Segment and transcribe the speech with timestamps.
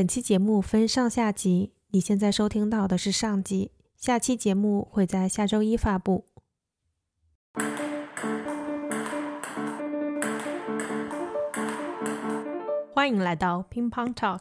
[0.00, 6.24] 本期节目分上下集，你现在收听到的是上集，下期节目会在下周一发布。
[12.94, 14.40] 欢迎来到乒乓 Talk。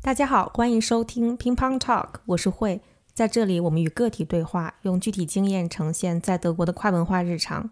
[0.00, 2.80] 大家好，欢迎收听乒乓 Talk，我是慧。
[3.20, 7.68] 在这里，我们与个体对话，用具体经验呈现在德国的跨文化日常。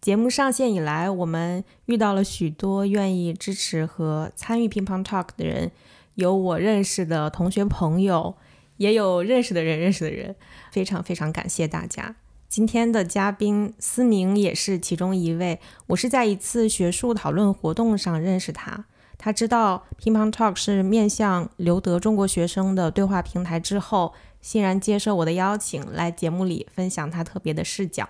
[0.00, 5.70] 节目上线以来，我们遇到了许多愿意支持和参与乒乓 Talk 的人，
[6.16, 8.34] 有我认识的同学朋友，
[8.78, 10.34] 也有认识的人认识的人，
[10.72, 12.16] 非常非常感谢大家。
[12.48, 18.86] 今天的嘉宾思明也是其中一位，我是在一次学术讨论活动上认识他。
[19.18, 28.08] 他知道乒乓 Talk 是面向留德中国学生的对话平台之后，欣然接受我的邀请，来节目里分享他特别的视角。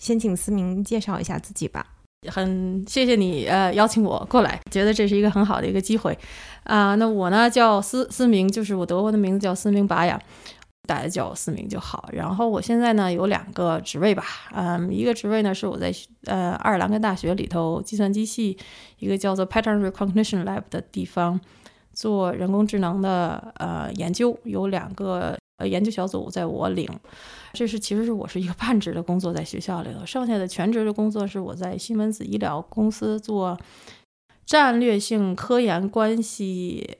[0.00, 1.86] 先请思明介绍一下自己吧。
[2.28, 6.18] 很谢谢你，呃，邀请我过来，觉得这是一个很好的一个机会。
[6.64, 10.20] 啊，那我呢叫思思明，就是我德国的名字叫思明拔雅。
[10.86, 12.08] 大家叫我思明就好。
[12.12, 15.92] 然后我现在呢有两个职位吧，嗯，一个职位呢是我在
[16.24, 18.56] 呃爱尔兰根大学里头计算机系
[18.98, 21.40] 一个叫做 Pattern Recognition Lab 的地方
[21.92, 26.88] 做人工智能的呃研究，有两个呃研究小组在我领。
[27.52, 33.58] 这是其实是我是一个半职的工作在学校里头，剩下的全职的工作是我在西门子医疗公司做
[34.44, 36.98] 战略性科研关系。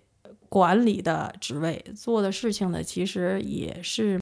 [0.48, 4.20] 管理的职位做的事情呢，其实也是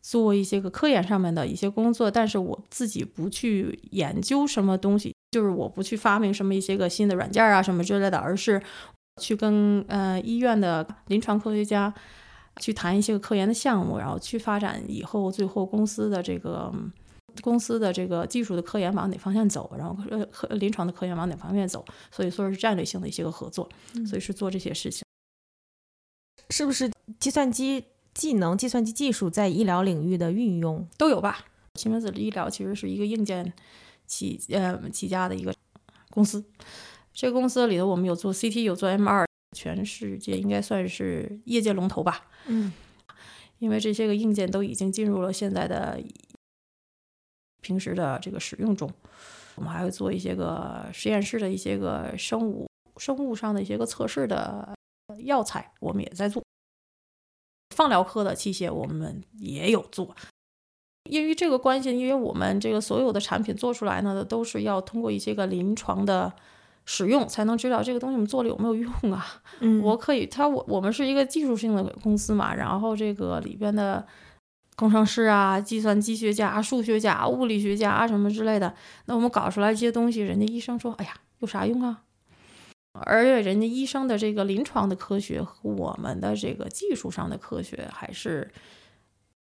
[0.00, 8.62] 做一些个科研上面的一些工作，但是我自己不去研究什么东西，就是我不去发明什么一些个新的软件啊什么之类的，而是
[9.20, 11.92] 去跟呃医院的临床科学家
[12.60, 16.72] 去谈一些个科研的项目，然后去发展以后最后公司的这个
[17.42, 23.68] 公司的这个技术的科研往哪方向走，然后呃和临床的科研往哪方面走，所以说是战略性的一些个合作，
[24.06, 25.04] 所以是做这些事情。
[26.50, 31.46] 是不是计算机技能、计算机技术在医疗领域的运用都有吧？
[31.76, 33.52] 西门子医疗其实是一个硬件
[34.06, 35.54] 起呃起家的一个
[36.10, 36.44] 公司，
[37.14, 39.24] 这个公司里头我们有做 CT，有做 M 二，
[39.56, 42.26] 全世界应该算是业界龙头吧。
[42.46, 42.72] 嗯，
[43.60, 46.02] 因为这些个硬件都已经进入了现在的
[47.62, 48.90] 平时的这个使用中，
[49.54, 54.74] 我们还会做一些个实验室的一些个生物生物上的一些个测试的。
[55.24, 56.42] 药材我们也在做，
[57.74, 60.14] 放疗科的器械我们也有做。
[61.10, 66.32] 因为这个关系，因为我们这个所有的产品做出来呢，都是要通过一些个临床的
[66.84, 69.42] 使用，才能知道这个东西我们做了有没有用啊。
[69.60, 74.06] 嗯， 我可以，他我我们是一个技术性的公司嘛，然后这个里边的
[74.76, 78.72] 工程师啊、计算机学家、数学家、物理学家啊什么之类的，
[79.06, 82.02] 那我们搞出来一些东西，人家医生说，哎呀，有啥用啊？
[82.92, 88.50] 而且人家医生的这个临床的科学和我们的这个技术上的科学还是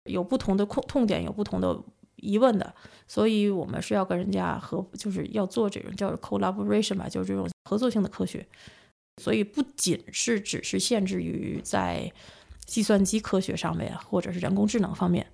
[0.04, 1.78] 有不同的痛痛点，有不同的
[2.16, 2.74] 疑问的，
[3.06, 8.46] 所以我们是要跟人家合，就是要做这种叫 collaboration 吧，就是这种合作性的科学。
[9.20, 12.10] 所以不仅是只是限制于在
[12.64, 15.26] 计算机科学上面，或者是人工智能方面，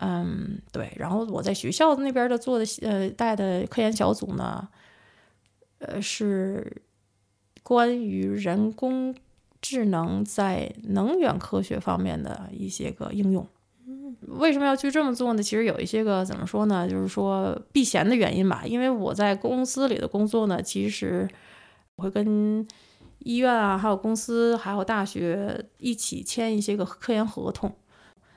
[0.00, 0.90] 嗯，对。
[0.96, 4.66] 然后我在学校那边的做的呃带的科研小组呢，
[5.80, 6.82] 呃是。
[7.62, 9.14] 关于人工
[9.60, 13.46] 智能在能源科学方面的一些个应用，
[14.26, 15.42] 为什么要去这么做呢？
[15.42, 18.62] 其实有一些个怎么说呢，就是说避嫌的原因吧。
[18.66, 21.28] 因为我在公司里的工作呢，其实
[21.96, 22.66] 我会跟
[23.20, 27.72] 医院啊，还有公司，还有大学一起签一些个科研合同。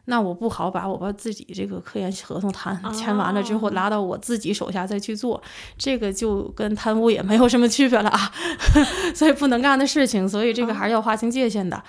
[0.06, 5.42] 那我不好把我把自己这个科研合同谈签完了之后拉到我自己手下再去做，
[5.78, 8.32] 这个就跟贪污也没有什么区别了啊，
[9.16, 11.84] 所以不能干的事情，所以这个还是要划清界限的，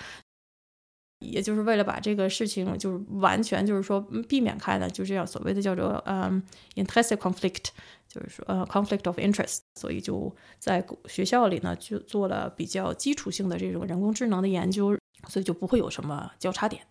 [1.19, 6.41] 也就是为了把这个事情就是完全就是说避免开的，就这样所谓的叫做嗯
[6.75, 7.65] interest conflict，
[8.07, 14.97] 就是说呃 conflict of interest，所以就在学校里呢就做了比较基础性的这种人工智能的研究，
[15.27, 16.81] 所以就不会有什么交叉点。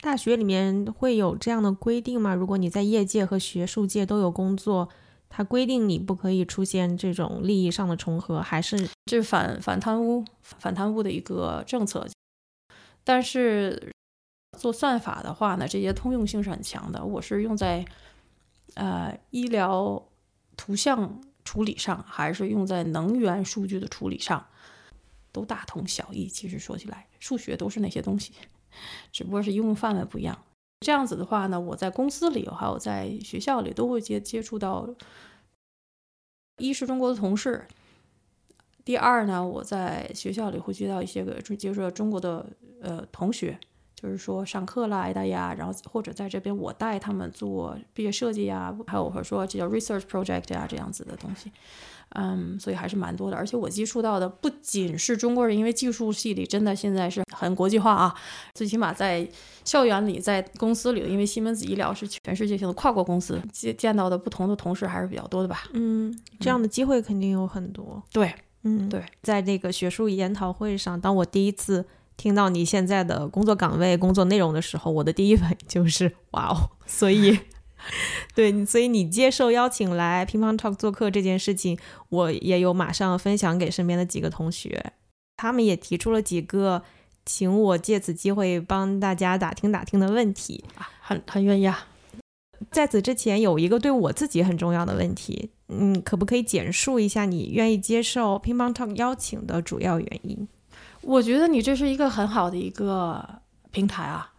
[0.00, 2.34] 大学里面会有这样的规定吗？
[2.34, 4.88] 如果你在业界和学术界都有工作，
[5.28, 12.06] 它规定你不可以出现这种利益上的重合，还是这是反反贪污反贪污的一个政策？
[13.04, 13.92] 但是
[14.58, 17.04] 做算法的话呢，这些通用性是很强的。
[17.04, 17.84] 我是用在
[18.74, 20.02] 呃医疗
[20.56, 24.46] 图像处理上，还是用在能源数据的处理上，
[25.30, 26.26] 都大同小异。
[26.26, 28.32] 其实说起来，数学都是那些东西。
[29.12, 30.38] 只不过是应用范围不一样。
[30.80, 34.88] 这样子的话呢，我在公司里还有在学校里都会接接触到，
[36.56, 37.66] 一是中国的同事，
[38.84, 42.46] 第二呢，我在学校里会接到一些个接触到中国的
[42.80, 43.58] 呃同学，
[43.94, 51.52] 就是说上课来的呀，然后或者在这边我带他们做毕业设计呀，还有或者说这叫 research project 呀这样子的东西。
[52.16, 58.12] 嗯，所以还是蛮多的，而且我接触到的不仅是中国人，因为技术系里真的现在是很国际化啊。
[58.52, 59.28] 最起码在
[59.64, 65.64] 校园里，在公司里，因为西门子医疗是全世界性的跨国公司，见见到的不同的同事还是比较多的吧。
[65.72, 68.02] 嗯，这样的机会肯定有很多。
[68.12, 68.34] 对，
[68.64, 71.86] 嗯，对，在那个学术研讨会上，当我第一次
[72.16, 77.38] 听到你现在的工作岗位、工作内容的时候，我的第一反应就是哇哦，所以。
[78.34, 81.78] 对，所以你接受邀请来乒乓 talk 做客这件事情，
[82.08, 84.92] 我也有马上分享给身边的几个同学，
[85.36, 86.82] 他们也提出了几个，
[87.24, 91.86] 请我借此机会帮大家打听打听的问题啊，很很愿意啊。
[92.70, 100.46] 在此之前，有一个对我自己很重要的问题，嗯，可不可以简述一下你愿意接受乒乓 talk 邀请的主要原因？
[101.00, 103.40] 我觉得你这是一个很好的一个
[103.70, 104.29] 平台啊。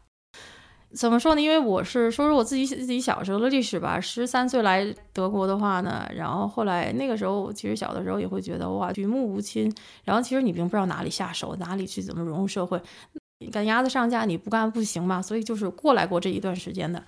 [0.94, 1.42] 怎么说呢？
[1.42, 4.00] 因为我是说说我自己自己小时候的历史吧。
[4.00, 9.74] 十三岁来德国的话呢，然后后来那个时候，其实小的时候也会觉得哇，举目无亲。
[10.04, 12.82] 然后其实你并不知道哪里下手，哪里去怎么融入社会。
[13.52, 17.02] 赶鸭子上架你不干不行嘛，所以就是过来过这一段时间的。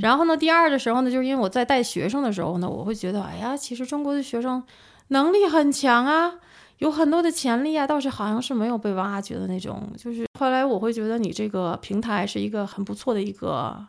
[0.00, 4.62] 然后呢，第二的时候呢，就是因为我在带学生的时候呢，我会觉得，哎呀，其实中国的学生
[5.08, 6.34] 能力很强啊。
[6.78, 9.90] 有很多的潜力啊，倒是好像是没有被挖掘的那种。
[9.96, 13.86] 就是后来我会觉得你这个平台是一个很不错的一个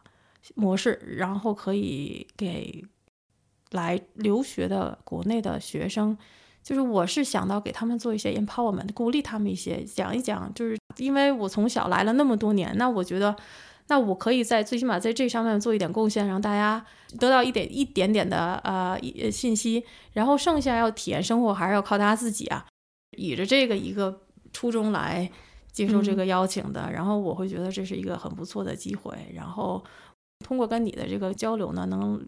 [0.56, 2.83] 模式，然后可以给
[3.71, 6.18] 来留学的国内的学生，
[6.63, 10.51] 就是我是想到给他们做一些 empowerment，鼓励他们一些，讲一讲。
[10.56, 13.36] 就是因为我从小来了那么多年，那我觉得，
[13.89, 16.83] 那我可以在最起码在这上面做一点贡献，让大家
[17.19, 19.00] 得到一点一点点的呃
[19.31, 22.65] 信息，然后剩下要体验生活还是要靠大家自己啊。
[23.17, 24.21] 以着这个一个
[24.53, 25.29] 初衷来
[25.71, 29.13] 接受这个邀请的，然后我会觉得这是一个很不错的机会。
[29.33, 29.83] 然后
[30.45, 32.27] 通过跟你的这个交流呢，能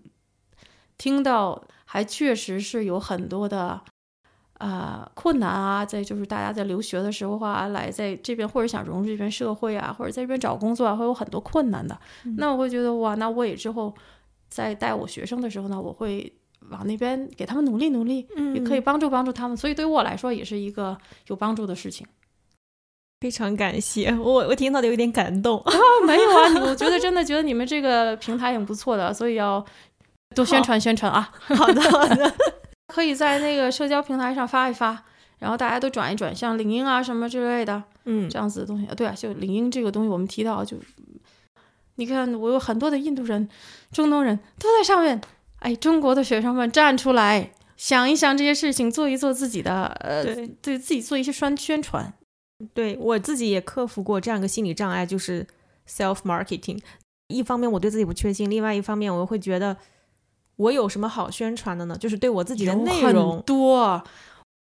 [0.98, 3.81] 听到还确实是有很多的
[4.60, 12.00] 啊困难啊，在就是大家在留学的时候啊，来在这边或者想融入这边社会啊，或者在这边找工作啊，会有很多困难的。
[12.38, 13.94] 那我会觉得哇，那我也之后
[14.50, 16.31] 在带我学生的时候呢，我会。
[16.72, 18.26] 往那边给他们努力努力，
[18.56, 20.98] 也可以帮助帮助他们，所以对于我来说也是一个
[21.28, 22.08] 有帮助的事情。
[23.20, 25.72] 非常感谢我，我听到的有点感动啊！
[26.08, 29.64] 没有啊，我觉得真的觉得你们这个平台挺不错的，所以要
[30.34, 31.32] 多宣传宣传啊！
[31.56, 32.34] 好的好的，
[32.88, 35.04] 可以在那个社交平台上发一发，
[35.38, 40.78] 然后大家都转一转，像领英啊什么之类的，嗯，这样子的东西对啊，就领英这个东西，我们提到就，
[41.98, 43.48] 你看我有很多的印度人、
[43.92, 45.22] 中东人都在上面。
[45.62, 52.12] 哎，中国的学生们站出来，想一想这些事情，做一做自己的，呃，对对自己做一些宣宣传。
[52.74, 55.46] 对我自己也克服过这样一个心理障碍，就是
[55.88, 56.80] self marketing。
[57.28, 59.78] 一方面我对自己不确信，另外一方面我又会觉得
[60.56, 61.96] 我有什么好宣传的呢？
[61.96, 64.04] 就是对我自己的内容很多，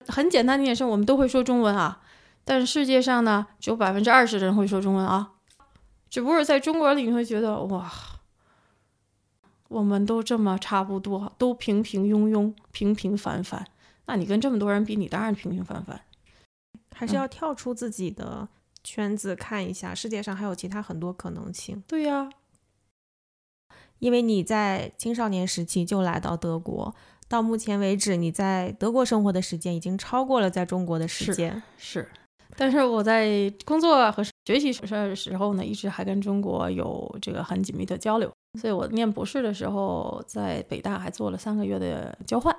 [0.08, 2.02] 很简单的一件事，我们都会说中文啊，
[2.46, 5.32] 但是世界上呢，只有百分之二十的人会说中文啊，
[6.10, 7.92] 只不过在中国里你会觉得哇。
[9.74, 13.66] 我们都这么差不多，都平平庸庸、平平凡凡。
[14.06, 16.00] 那你跟这么多人比，你当然平平凡凡。
[16.94, 18.48] 还是要跳出自己的
[18.84, 21.82] 圈子，看一下世界上还有其他很多可能性。
[21.88, 22.30] 对呀，
[23.98, 26.94] 因为你在青少年时期就来到德国，
[27.28, 31.64] 到目前为止，你在德国生活的时间已经超过了在中国的时间。
[31.78, 32.08] 是，
[32.56, 38.32] 但是我在工作和学习的时候呢，一直还跟中国有这个很紧密的交流。
[38.60, 42.56] 所以我念博士的时候，在北大还做了三个月的交换，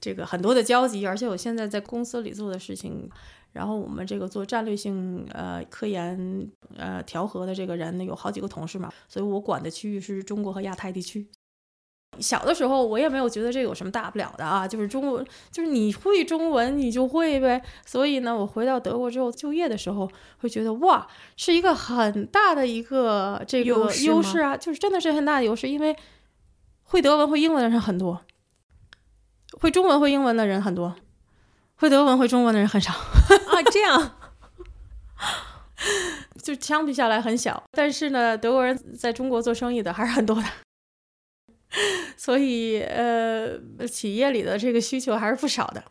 [0.00, 1.06] 这个很多的交集。
[1.06, 3.08] 而且我现在在公司里做的事情，
[3.52, 11.28] 然后我们这个做战略性呃科研呃调和的这个人呢，有好几个同事嘛，所以我管的区域是中国和亚太地区。
[12.20, 17.62] 小的时候我也没有觉得这有什么大不了的啊，就是中文，就是你会中文你就会呗。
[17.86, 25.96] 所以呢，我回到德国之后就业的时候，会觉得哇，是一个很大的一个这个优势啊，就是真的是很大的优势，因为
[26.84, 28.20] 会德文会英文的人很多，
[29.58, 30.94] 会中文会英文的人很多，
[31.76, 33.62] 会德文会中文的人很少 啊。
[33.70, 34.16] 这样，
[36.42, 40.44] 就相比下来很小，但是呢，德国人在中国做生意的还是很多的。
[42.16, 45.82] 所以，呃，企业里的这个需求还是不少的。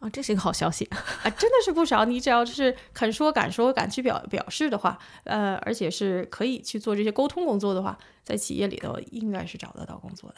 [0.00, 0.84] 啊，这是一个好消息
[1.24, 2.04] 啊，真的是不少。
[2.04, 10.36] 你只要是肯说、敢说、敢去表表示的话，呃，而且是可以去做这些沟通工作的话，在企业里头应该是找得到工作的。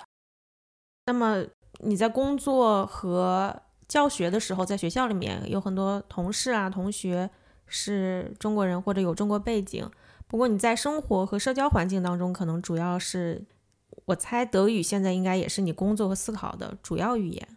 [1.04, 1.45] 那么
[1.80, 3.54] 你在工作和
[3.87, 7.28] 教学的时候，在学校里面有很多同事啊、同学
[7.66, 9.87] 是中国人或者有中国背景。
[10.26, 13.45] 不过你在生活和社交环境当中，可能主要是，
[14.07, 17.49] 我猜德语现在应该也是你工作和思考的主要语言。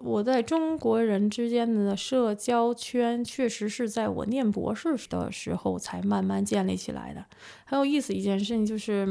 [0.00, 7.24] 我在中国人之间的社交圈，确实是在我念博士的时候才慢慢建立起来的。
[7.64, 9.06] 很有意思一件事情就是，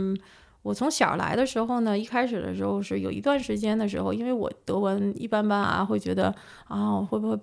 [0.63, 7.39] 我从小来的时候呢，一开始的时候是有一段时间的时候，因为我德文一般般啊，会觉得啊，会不会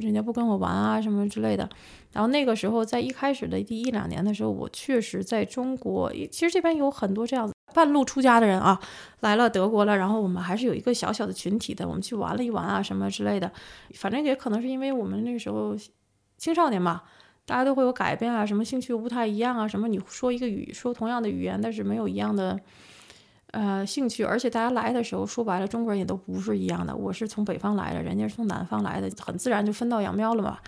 [0.00, 1.68] 人家不跟我玩啊什么之类的。
[2.12, 7.52] 然后那个时候，在一开始的第一两年的时候，我确实在中国，其实这边有很多这样子。
[7.74, 8.80] 半路出家的人啊，
[9.20, 13.50] 来了德国了，然后我们还是有一个小小的群体的，我们去玩了一玩啊，什么之类的。
[13.94, 15.76] 反正也可能是因为我们那个时候
[16.38, 17.02] 青少年嘛，
[17.46, 22.58] 大家都会有改变啊，什么兴趣不太一样啊，什么你说一个语说同样的语言，但是没有一样的
[23.52, 26.94] 呃兴趣，而且大家来的时候说白了，中国人也都不是一样的。
[26.94, 30.58] 我是从北方来的，人家是从南方来的，很自然就分道扬镳了嘛。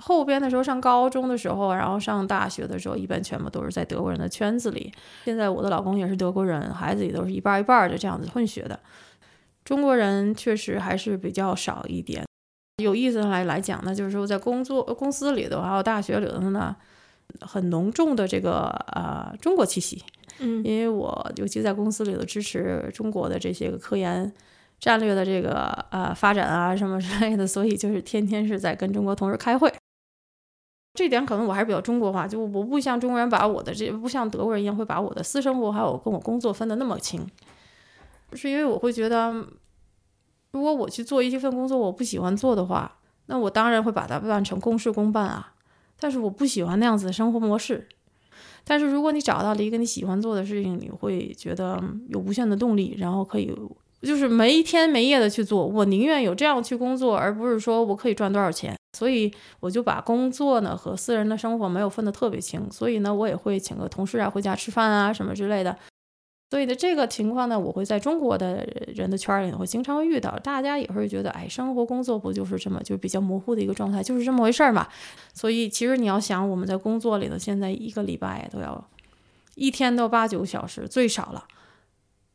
[0.00, 4.92] 后边的时候上高中的时候，然后上大学的时候，一般全部都是在德国人的圈子里。
[5.24, 8.80] 现在我的老公也是德国人，孩子也都是一半一半的这样子混血的。
[9.64, 12.24] 中国人确实还是比较少一点。
[12.82, 16.74] 有意思的来来讲呢，就是说在工作公司里头还有大学里头呢，
[17.42, 20.02] 很浓重的这个呃中国气息。
[20.38, 24.32] 嗯，因为我尤其在公司里头支持中国的这些个科研
[24.78, 29.70] 战略的这个呃发展啊什么之类的，所以就是天天是在跟中国同事开会。
[30.94, 37.24] 这点可能我还是比较中国化，就我不像中国人把我的这不像德国人一样会把我的私生活还有跟我工作分得那么清，
[38.32, 39.32] 是因为我会觉得，
[40.50, 45.54] 如果我去做一份工作我不喜欢做的话，那我当然会把它办成公事公办啊。
[46.00, 47.86] 但是我不喜欢那样子的生活模式。
[48.64, 53.54] 但是如果你找到了一个你喜欢做的事情，你会觉得有无限的动力，然后可以
[54.02, 55.66] 就是没天没夜的去做。
[55.66, 58.74] 我宁愿有这样去工作，而不是说我可以赚多少钱。
[58.92, 65.76] 所以我就把工作呢和私人的生活没有分得特别清，所以呢我也会请个同事啊回家吃饭啊什么之类的。
[66.50, 74.88] 所以的这个情况呢，我会在中国的人的圈里会经常遇到，大家也会觉得，哎，生活工作不就是这么就比较模糊的一个状态，就是这么回事儿嘛。
[75.32, 78.84] 所以其实你要想，我们在工作里头，现在一个礼拜都要
[79.54, 81.46] 一天都八九个小时最少了，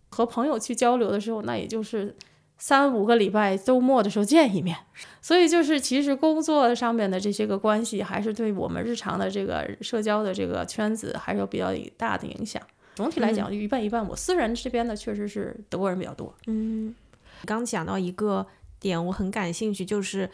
[0.07, 2.15] 和朋友去交流的时候，那也就是。
[2.57, 4.77] 三五个礼拜周末的时候见一面，
[5.21, 12.61] 所以就是其实工作上面的这些个关系，还是对我们日常的这个社交的这个圈子还是有比较大的影响。
[12.95, 14.07] 总体来讲，一半一半。
[14.07, 16.33] 我私人这边呢，确实是德国人比较多。
[16.47, 16.95] 嗯，
[17.43, 18.47] 刚讲到一个
[18.79, 20.29] 点，我很感兴趣，就是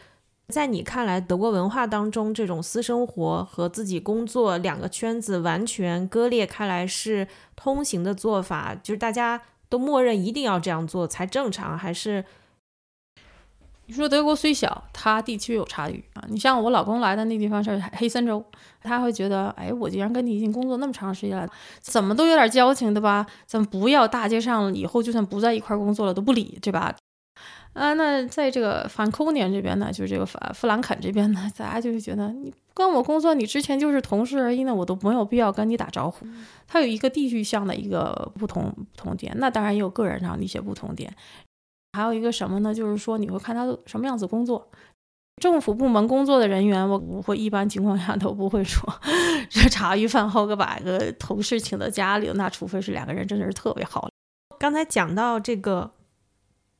[0.46, 7.26] 在你看来，德国文化当中，这种私生活和自己工作两个圈子完全割裂开来是
[7.56, 9.42] 通行的做法，就是大家。
[9.72, 12.22] 都默认一定要这样做才正常，还是
[13.86, 16.22] 你说德国虽小，它地区有差异啊？
[16.28, 18.44] 你像我老公来的那地方是黑森州，
[18.82, 21.48] 他会觉得，哎，我既然跟你已经工作那么长时间了，
[21.80, 23.26] 怎么都有点交情的吧？
[23.46, 26.94] 咱们不要大街上以后就算不在一块工作了都不理，对吧？
[27.74, 36.26] 啊，那在这个反空年这边呢，就是这个法富兰肯这边呢， 大家就是觉得你跟我工作，你之前就是同事而已呢，我都没有必要跟你打招呼。
[36.68, 41.10] 它有一个地域上的一个不同不同点，那当然也有个人上的一些不同点。
[41.94, 42.74] 还有一个什么呢？
[42.74, 44.68] 就是说你会看他什么样子工作。
[45.40, 48.86] 政府部门工作的人员，我不会一般情况下都不会说
[49.48, 54.10] 这茶余饭后个把个同事请到家里，那除非是两个人真的是特别好。
[54.58, 55.90] 刚才讲到这个。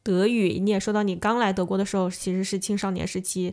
[0.03, 3.53] 德语，你也说到你刚来德国的时候其实是青少年时期，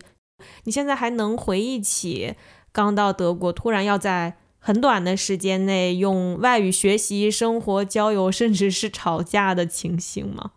[0.64, 2.34] 你现在还能回忆起
[2.72, 10.52] 刚到德国突然要在很短的时间内用外语学习、生活、交友，甚至是吵架的情形吗？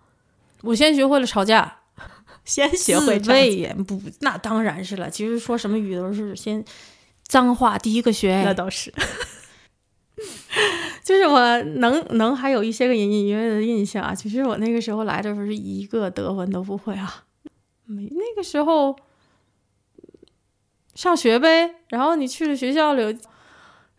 [0.63, 1.79] 我先学会了吵架，
[2.43, 5.09] 先学会自卫也不，那当然是了。
[5.09, 6.63] 其实说什么语都是先
[7.27, 8.93] 脏话第一个学，那倒是。
[11.03, 17.25] 就是我能能还有一些个隐隐约约的印象啊，其实我那个时候来的时候是一个德文都不会啊，
[17.85, 18.95] 没那个时候
[20.95, 23.17] 上学呗，然后你去了学校里。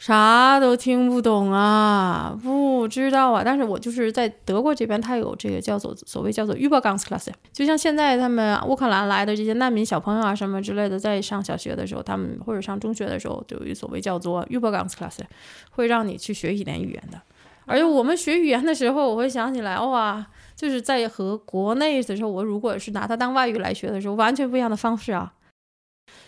[0.07, 3.41] 啥都听不懂啊，不知道啊。
[3.43, 14.45] 但是我就是在德国这边，他有这个叫做所谓叫做 u b e r g a n g s c l a s s 就像现在他们乌克兰来的这些难民小朋友啊什么之类的，在上小学的时候，他们或者上中学的时候，就有所谓叫做
[14.51, 15.29] u b e r g a n g s c l a s s
[15.71, 17.19] 会让你去学一点语言的。
[17.65, 25.33] 而且我们学语言的时候，我会想起来，哇，就是在和国内的时候，我如果是拿它当外语来学的时候，完全不一样的方式啊。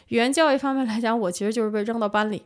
[0.09, 2.40] 语言教育方面来讲，我其实就是被扔到班里，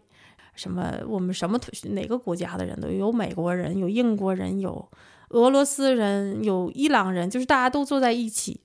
[0.54, 1.58] 什么我们什么
[1.90, 4.90] 哪个国家的人都有，美国人，有英国人，有
[5.30, 8.60] 俄罗斯人，有伊朗人，就是大家都坐在一起，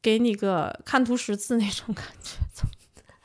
[0.00, 2.68] 给你个看图识字那种感觉，从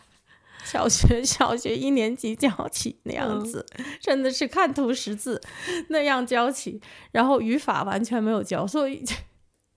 [0.65, 3.65] 小学小学一年级教起那样子，
[3.99, 5.41] 真的是看图识字
[5.89, 6.81] 那样教起，
[7.11, 9.03] 然后语法完全没有教，所以。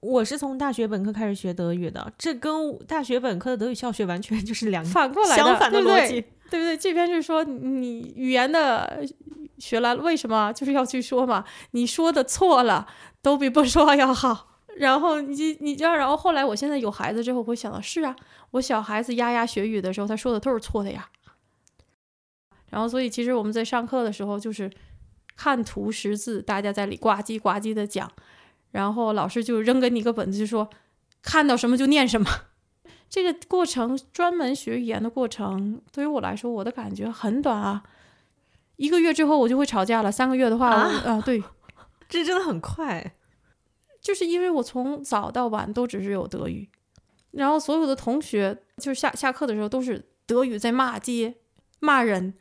[0.01, 6.77] 我是从大学本科开始学德语的，这跟大学本科的德语教学完全就是两反过来相反的逻辑，对对不对？
[6.77, 9.07] 这边是说你语言的
[9.59, 11.45] 学来了，为什么就是要去说嘛？
[11.73, 12.87] 你说的错了
[13.23, 14.47] 都比不说要好。
[14.77, 18.15] 然后你你这样，然后后来我现在有孩子之后，会想到是啊，
[18.53, 21.09] 我小孩子丫丫学语的时候，他说的都是错的呀。
[22.71, 24.71] 然后所以其实我们在上课的时候就是
[25.37, 28.11] 看图识字，大家在里呱唧呱唧的讲。
[28.71, 30.69] 然后老师就扔给你一个本子，就说
[31.23, 32.31] 看到什么就念什么。
[33.09, 37.83] 这个过程，专门学语言的过程，对于我来说，我的感觉很短啊。
[38.77, 41.43] 一个月之后我就会吵架了，三个月的话，啊，对，
[42.09, 43.15] 这真的很快。
[44.01, 46.69] 就是因为我从早到晚都只是有德语，
[47.33, 51.35] 然后所有的同学就是下下课的时候都是德语在骂街、
[51.81, 52.35] 骂人。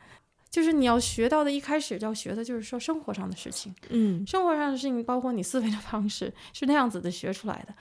[0.50, 7.74] 就是你要学到的，一开始要学的就是说生活上的事情，嗯，生活上的事情包括你思维的方式是那样子的学出来的。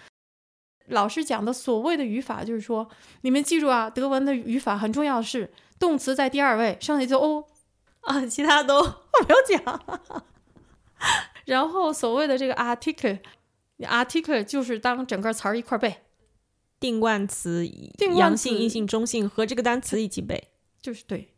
[0.88, 2.90] 老师讲的所谓的语法，就是说
[3.22, 7.46] 你们记住啊，德文的语法很重要的是动词在第二位，剩下就哦
[8.02, 10.02] 啊，其他都我没有讲。
[11.46, 15.98] 然后所谓的这个 article，article 就是当整个词儿一块背，
[16.80, 17.66] 定冠词、
[18.18, 20.50] 阳性、阴性、中性和这个单词一起背，
[20.82, 21.34] 就是对。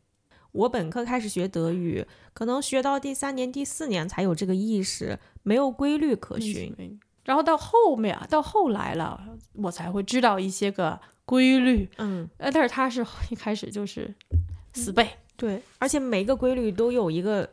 [0.52, 7.00] 我本科开始学德语，可能学到第三年、第四年才有这个意识，没有规律可循。
[7.24, 9.22] 然后到后面啊，到后来了，
[9.54, 11.90] 我才会知道一些个规律。
[11.98, 14.14] 嗯，呃，但是他是 一开始就是
[14.74, 17.50] 死背，对，而且每一个规律都有一个，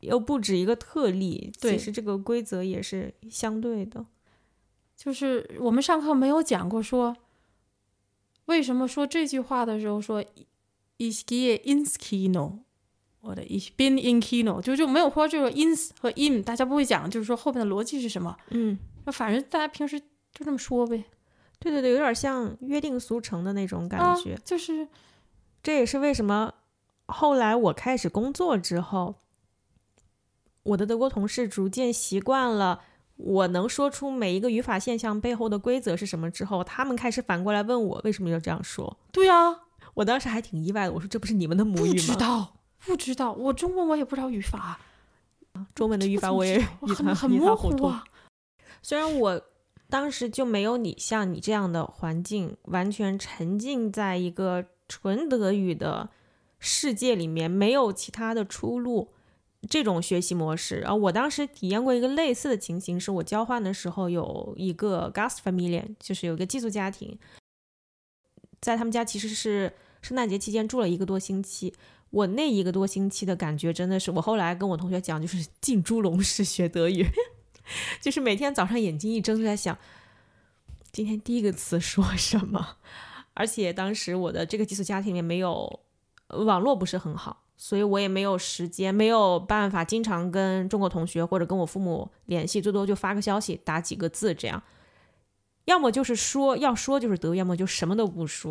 [0.00, 1.52] 又不止一个特例。
[1.60, 4.04] 对，其实这个规则也是相对的。
[4.96, 7.16] 就是我们上课没有讲过说，
[8.46, 10.24] 为什么说这句话的时候说。
[11.02, 12.58] Gehe ins Kino，
[13.22, 18.36] 我的 Ich bin in Kino，就就没有说这个 ins 和 in，大家不会讲，就是说后面的逻辑是什么。
[18.50, 21.04] 嗯，那反正大家平时就这么说呗。
[21.58, 24.38] 对对对，有点像约定俗成的那种感觉。
[24.44, 24.88] 就是，
[25.62, 26.54] 这也是为什么
[27.06, 29.16] 后来我开始工作之后，
[30.62, 32.80] 我的德国同事逐渐习惯了
[33.16, 38.98] 我能说出每一个语法现象背后的规则是什么之后，他们开始反过来问我为什么要这样说。
[39.12, 39.60] 对呀。
[39.94, 42.06] 我当时还挺意外的，我说这不是你们的母语吗？
[42.06, 43.32] 不知道，不知道。
[43.32, 44.78] 我中文我也不知道语法，
[45.74, 46.64] 中文的语法我也
[46.96, 48.04] 很很模糊啊。
[48.82, 49.42] 虽然我
[49.88, 56.10] 当时就没有你像你这样的环境，完全沉浸在一个纯德语的
[56.58, 59.12] 世界里面，没有其他的出路
[59.68, 60.76] 这种学习模式。
[60.76, 67.18] 然后我当时体验过一个类似的情形，是我交换的时候有一个 Gast Family，就是有一个寄宿家庭。
[68.60, 71.74] 在他们家其实是圣诞节期间住了一个多星期，
[72.10, 77.06] 我那一个多星期的感觉真的是，我后来跟我同学讲，就是进猪笼式学德语，
[78.00, 79.76] 就是每天早上眼睛一睁就在想，
[80.92, 82.76] 今天第一个词说什么，
[83.34, 85.80] 而且当时我的这个寄宿家庭里面没有
[86.28, 94.62] 网络不是很好，所以我也没有时间，没有办法经常跟中国同学或者跟我父母联系，最多就发个消息，打几个字这样。
[95.66, 98.50] 要么就是说要说就是德语，要么就什么都不说。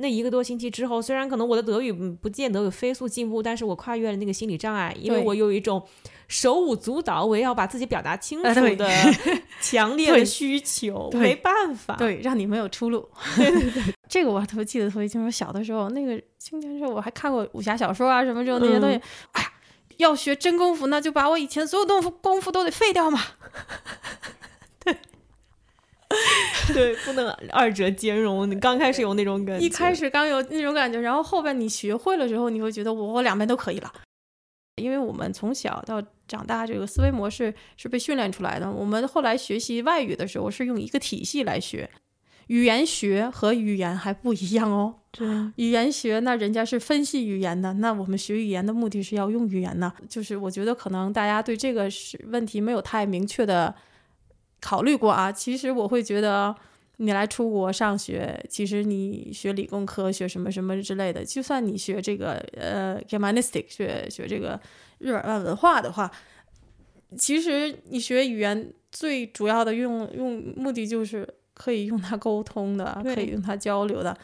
[0.00, 5.86] 那一个多星期之后，虽然可能我的德语不见得有飞速进步，但是我跨越了那个心理障碍，因为我有一种
[6.26, 8.88] 手舞足蹈，我也要把自己表达清楚的
[9.60, 13.06] 强烈的需求，没办法，对，让你没有出路。
[13.36, 19.00] 对对对这个我特别记得特别清楚，小的时候那个青年时候我还看过武侠小说啊什么这种那些东西。
[19.32, 19.52] 哎呀，
[19.98, 23.20] 要学真功夫，那就把我以前所有功夫功夫都得废掉嘛。
[26.74, 28.48] 对，不能二者兼容。
[28.50, 33.92] 你刚开始有那种感觉，一开始刚有那种感觉，然后后边你学会了之后，你会觉得我我两边都可以了。
[34.76, 38.70] 因为我们从小到长大，这个思维模式是被训练出来的。
[38.70, 41.90] 我们后来学习外语的时候，是用一个体系来学。
[42.46, 44.94] 语言学和语言还不一样哦。
[45.12, 49.92] 对，语言学那人家是分析语言的，那我们学语言的目的是要用语言呢。
[50.08, 53.74] 就是我觉得可能大家对这个是问题没有太明确的。
[54.60, 56.54] 考虑过啊，其实我会觉得，
[56.98, 64.60] 你来出国上学，其实你学理工科学什么什么之类的，就算你学这个呃 Germanistic 学学这个
[64.98, 66.10] 日耳曼文化的话，
[67.16, 74.16] 其实你学语言最主要的用用目的就是可以用它沟通的，可以用它交流的。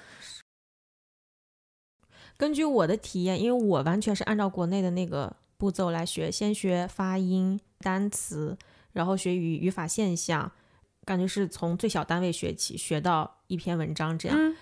[2.37, 8.55] 根据我的体验，因为我完全是按照国内的那个步骤来学，先学发音、单词，
[8.97, 10.51] 然后学语语法现象，
[11.05, 14.37] 感觉是从最小单位学起，学到一篇文章这样。
[14.37, 14.57] 嗯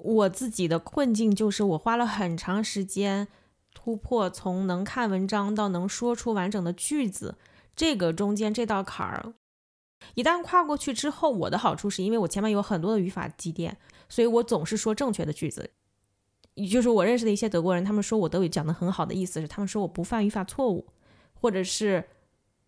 [0.00, 3.26] 我自己的困境就是我花了很长时间
[3.74, 7.36] 突破从能看文章到能说出完整的句子，
[7.74, 9.34] 这个中间这道坎儿，
[10.14, 13.76] 一旦跨过去之后，我的好处是因为我前面有很多的语法积淀，
[14.08, 15.68] 所以我总是说正确的句子。
[16.70, 20.86] 就是我认识的一些德国人，他们说我德语讲得很好的意思是，他们说我不犯语法错误，
[21.34, 22.04] 或者是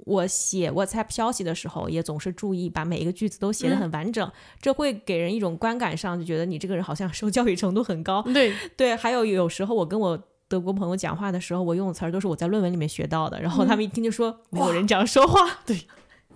[0.07, 8.23] 我写 WhatsApp 消息的时候，也总是注意把每一个句子都写得很完整，这会给人一种观感上就觉得你这个人好像受教育程度很高。
[8.23, 15.41] 对，对，还有有时候我跟我德国朋友讲话的时候，我用的词儿都是我在论文里面学到的，然后他们一听就说、没有人这样说话。
[15.65, 15.81] 对，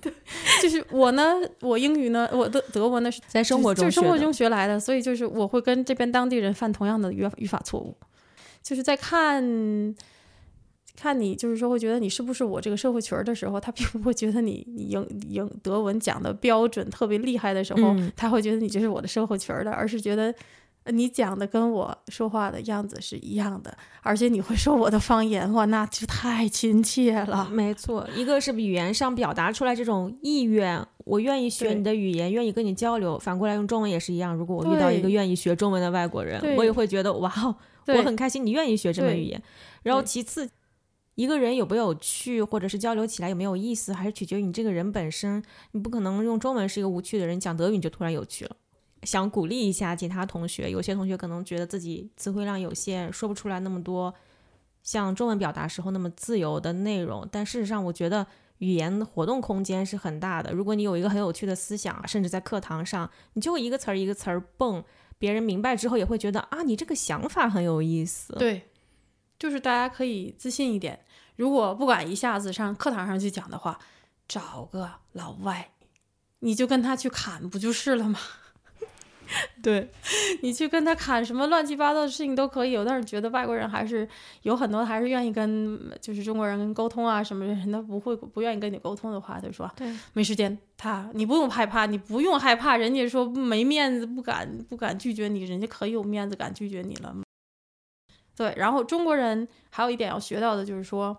[0.01, 0.13] 对
[0.63, 7.97] 就是我呢，我英语呢，我的德文呢是在生活中就是生活中学来的，所以就是我会跟这边当地人犯同样的语法语法错误，
[8.63, 9.43] 就是在看
[10.97, 20.35] 看你，就是说会觉得你是不是我这个社会群儿的时候，他并不会觉得你你英英德文讲的标准特别厉害的时候，嗯他会觉得你就是我的社会群儿的，而是觉得。
[20.87, 27.49] 呃你讲的跟我说话的样子是一样的，而且你会说我的方言，哇，那就太亲切了。
[27.51, 33.19] 没错，一个是语言上表达出来这种意愿，我愿意学你的语言，愿意跟你交流。
[33.19, 37.33] 反过来用中文也是一样，如果我遇到一个愿意学中文的外国人，我也会觉得哇
[37.87, 39.43] 我很开心你愿意学这门语言。
[39.83, 40.47] 然后其次，
[41.15, 45.43] 一个人有没有趣，或者是交流起来有没有意思，还是取决于你这个人本身。
[45.73, 48.57] 你不可能用中文是一个无趣的人，讲德语你就突然有趣了。
[49.03, 54.15] 想鼓励一下其他同学，有些同学可能觉得自己词汇量有限，说不出来那么多
[54.83, 58.27] 像中文表达时候那么自由的内容，但事实上，我觉得
[58.59, 60.53] 语言的活动空间是很大的。
[60.53, 64.83] 如果你有一个很有趣的思想，甚至在课堂上，你就一个词儿一个词儿蹦，
[65.19, 68.33] 别人明白之后也会觉得啊，你这个想法很有意思。
[68.39, 68.63] 对，
[69.45, 70.99] 就是大家可以自信一点。
[71.37, 73.79] 如果不敢一下子上课堂上去讲的话，
[74.27, 75.69] 找个老外，
[76.39, 78.19] 你就跟他去侃，不就是了吗？
[79.63, 79.91] 对，
[80.41, 82.73] 你去跟他侃什么乱七八糟的事情都可以。
[82.73, 84.09] 有的人觉得外国人还是
[84.45, 90.57] 有很多还是愿意跟就是中国人跟沟通啊什么人，他不会不愿意跟你沟通的话，他就说对，没时间。
[90.79, 97.15] 他你不用害怕，你不用害怕，人家说没面子不敢不敢拒绝你，人家可有面子敢拒绝你了。
[98.37, 101.17] 对，然后中国人还有一点要学到的就是说，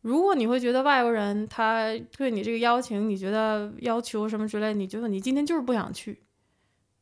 [0.00, 6.22] 如果你会觉得外国人他对你这个邀请，你觉得要求什么之类，你觉得你今天就是不想去，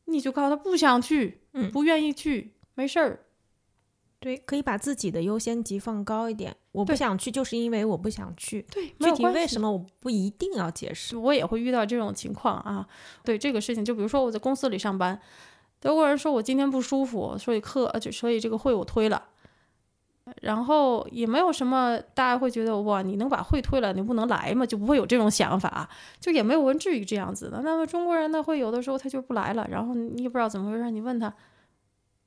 [0.05, 3.25] 你就告诉他不想去，嗯不愿意去，没事儿。
[4.21, 6.53] 对，可以把自己的优先级放高一点。
[6.73, 8.63] 我不想去，就是因为我不想去。
[8.63, 11.15] 对，具体为什么我不一定要解释。
[11.15, 12.85] 我也会遇到这种情况啊。
[13.23, 15.17] 对这个事情，就比如说我在公司里上班，
[15.79, 19.23] 德国人说我今天不舒服，所以课呃就所以这个会我推了。
[20.41, 24.63] 然后也没有什么，大家会觉得哇，你能把会推了，你不能来吗？
[24.63, 25.89] 就不会有这种想法，
[26.19, 27.61] 就也没有人至于这样子的。
[27.63, 31.33] 那么中国人呢，会有的时候他就不来了，然后你也不知道怎么回事，你问他，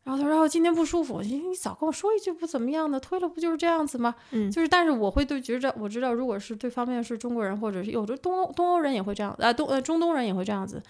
[0.03, 4.17] 然后他说：“哦，今天不舒服。”你你早跟我说一句不怎么样的，推了不就是这样子吗？
[4.33, 10.83] 嗯就是，但是我会对觉着，我知道，如果是对方面是中国人，或者是有的东欧东欧人也会这样，啊，东呃中东人也会这样子，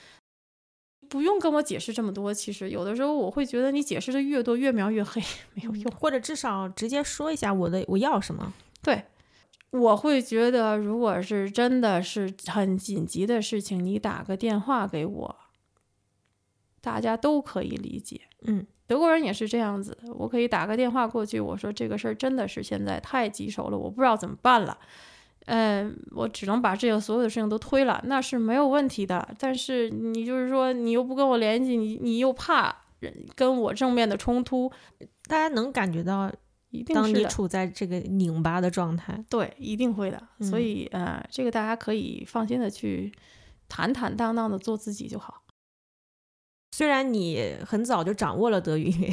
[1.13, 2.33] 不用跟我解释这么多。
[2.33, 5.23] 其实有的时候我会觉得你解释的越多，越描越黑，
[5.53, 5.93] 没有用。
[5.93, 8.55] 或者至少直接说一下我的我要什么。
[8.83, 9.05] 对，
[9.73, 15.37] 我会觉得，如果是真的是很紧急的事情，你打个电话给我，
[16.81, 18.23] 大家都可以理解。
[18.45, 24.79] 嗯，德国人也是这样子，我可以打个电话过去，我说这个事儿真的是现在太棘手了，我不知道怎么办了。
[25.47, 29.29] 嗯，我只能把这个所有的事情都推了，那是没有问题的。
[29.39, 34.71] 但是你就是说，你又不跟我联系，你你又怕人跟我正面的冲突，
[35.27, 36.33] 大家能感觉到，
[36.71, 37.13] 一定是的。
[37.13, 40.23] 当你处在这个拧巴的状态，对，一定会的。
[40.41, 43.13] 所嗯以呃，这个大家可以放心的去
[43.69, 45.43] 坦坦荡荡的做自己就好。
[46.71, 49.13] 虽然你很早就掌握了德语，因 为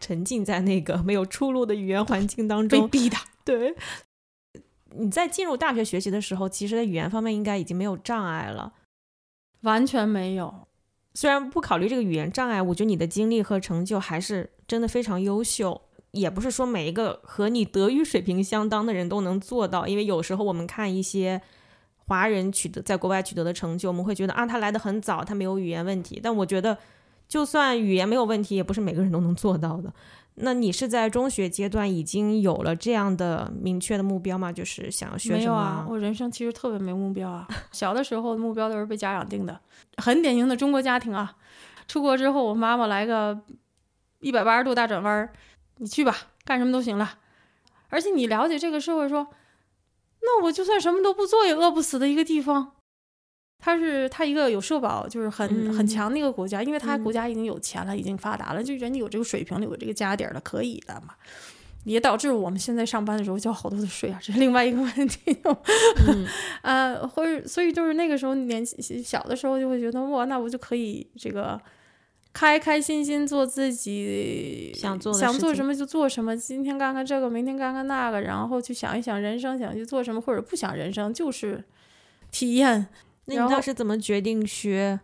[0.00, 3.16] 沉浸在那个没有出路的语言环境当中，被逼的。
[3.44, 3.74] 对。
[4.96, 8.72] 你在进入大学学习的时候，其实在语言方面应该已经没有障碍了。
[9.62, 10.66] 完全没有。
[11.14, 15.82] 虽然不考虑这个语言障碍，我觉得你的经历和成就还是真的非常优秀。
[16.12, 21.40] 也不是说每一个和你德语水平相当的人都能做到，因为有时候我们看一些
[21.94, 26.18] 华人取得在国外取得的成就，我们会觉得啊，他来的很早，他没有语言问题。
[26.20, 26.76] 但我觉得
[27.30, 29.94] 就算语言没有问题，也不是每个人都能做到的。
[30.34, 34.50] 那你是在中学阶段已经有了这样的明确的目标吗？
[34.50, 35.38] 就是想要学什么？
[35.38, 37.46] 没有啊，我人生其实特别没目标啊。
[37.70, 39.60] 小的时候目标都是被家长定的，
[39.98, 41.36] 很典型的中国家庭啊。
[41.86, 43.40] 出国之后，我妈妈来个
[44.18, 45.32] 一百八十度大转弯，
[45.76, 47.18] 你去吧，干什么都行了。
[47.90, 49.28] 而且你了解这个社会，说
[50.22, 52.72] 那我就算什么都不做也饿不死的一个地方。
[53.60, 61.14] 他是他一个有社保，就是很很强的一个国家，因为他国家已经有钱了，已经发达了，就人家有这个水平了，有这个家底儿了，可以的嘛。
[61.84, 65.34] 也导致我们现在上班的时候交好多的税啊，这是另外一个问题。
[66.60, 71.58] 呃，或者所以就是那个时候年纪小的时候就会觉得哇，那我就可以这个
[72.34, 81.64] 开开心心做自己想做想做什么就做什么，今天干干这个，明天干干那个，然后去想一想人生想去做什么，或者不想人生就是
[82.30, 82.88] 体验。
[83.36, 85.00] 那你当时怎么决定学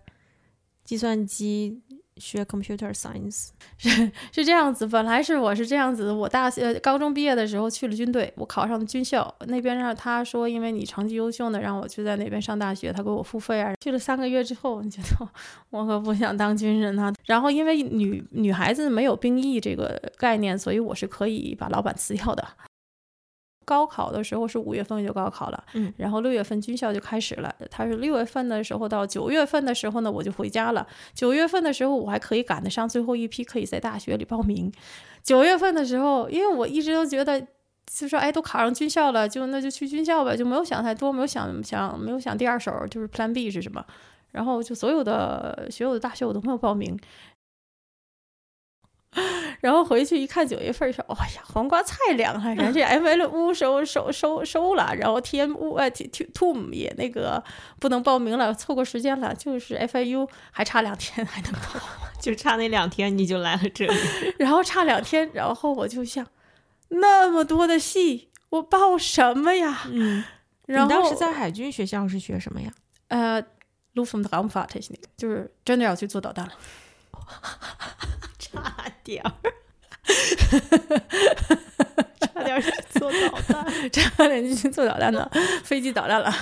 [0.85, 1.83] 计算机？
[2.19, 6.15] 学 computer science 是 是这样子，本来是我是这样子的。
[6.15, 9.37] 我大学高中毕业的时候去了军队，我考上了军校。
[9.49, 13.75] 那边让他说，因为你成绩优秀呢，让我去在那边上大学，他给我付费啊。
[13.85, 15.29] 去了三个月之后，你觉得
[15.69, 17.13] 我可不想当军人啊。
[17.27, 22.43] 然后因为女女孩子没有兵役这个概念，所以我是可以把老板辞掉的。
[23.67, 27.55] 高考的时候是五月份就高考了，嗯，然后六月份军校就开始了。
[27.69, 30.87] 他是六月份的时候到九月份的时候呢，我就回家了。
[31.13, 34.73] 九月份的时候我还可以赶得上最后一批，可以在大学里报名。
[35.23, 37.45] 九月份的时候，因为我一直都觉得，
[37.87, 43.85] 就说哎，都考上军校了，就那就去军校呗，就没有想太多，没有想想没有想第二手，就是 Plan B 是什么。
[44.31, 46.97] 然后就所有的所有的大学我都没有报名。
[49.61, 57.43] 然后回去一看，九月份说：“哎呀，黄瓜菜凉了，人这 M L U 收收收收了，然后 T M U 呃 T T T O M 也那个
[57.81, 59.35] 不能报名了，错过时间了。
[59.35, 61.81] 就是 F I U 还差两天还能报，
[62.21, 63.95] 就差那两天你就来了这里。
[64.39, 66.27] 然后差两天，然后我就想，
[66.89, 69.85] 那么多的戏，我报什么呀？
[69.91, 70.23] 嗯，
[70.67, 72.71] 然后你当时在海军学校是学什么呀？
[73.09, 73.43] 呃
[73.95, 76.53] ，Luftwaffe-Technik，就是真的要去做导弹了。”
[78.57, 79.33] 差点儿，
[82.21, 85.31] 差点去做导弹，差点就去做导弹的
[85.65, 86.33] 飞机导弹了。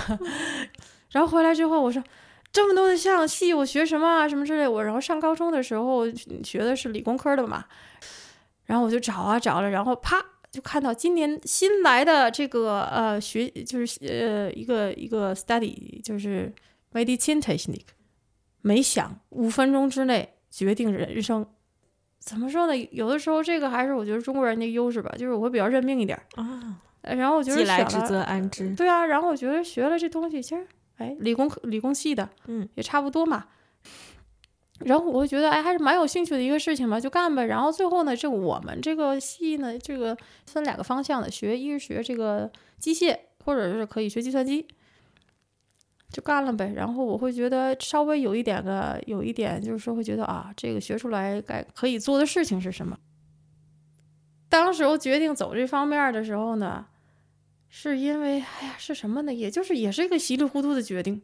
[1.09, 2.03] 然后回来之后，我说
[2.51, 4.27] 这么多的项系，我学什么啊？
[4.27, 4.67] 什么之类。
[4.67, 6.09] 我然后上高中的时候
[6.43, 7.65] 学的是理工科的嘛，
[8.65, 16.53] 然后我就找啊找了，然后啪就看到今年新来的这个呃学就是呃一个一个 study 就是
[16.93, 17.87] medicine technique，
[18.61, 21.45] 没想五分钟之内决定人生。
[22.25, 22.75] 怎么说呢？
[22.91, 26.75] 有的时候这个还是我觉得中国人的优势吧，就是我会比较认命一点啊。
[27.01, 28.73] 然后我觉得既来之则安之。
[28.75, 30.65] 对啊，然后我觉得学了这东西，其实
[30.97, 33.45] 哎，理工理工系的，嗯，也差不多嘛。
[34.79, 37.45] 然后我会觉得哎，还是蛮有兴趣的一个事情嘛，就干呗。
[37.45, 44.67] 然后最后呢，这我们这个系呢，这个分两个方向的，学一是学这个机械，或者是可以学计算机。
[46.15, 52.97] 就干了呗，然后我会觉得稍微有一点个，有一点就是说会觉得啊，这个学出来该可以做的事情是什么？
[54.47, 56.85] 当时我决定走这方面的时候呢，
[57.67, 59.33] 是因为哎呀是什么呢？
[59.33, 61.21] 也就是也是一个稀里糊涂的决定